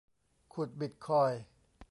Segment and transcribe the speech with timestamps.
[0.53, 1.41] ขุดบิตคอยน์